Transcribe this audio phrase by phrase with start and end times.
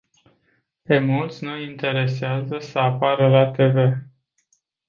[0.81, 3.97] Pe mulți nu îi interesează să apară la te ve.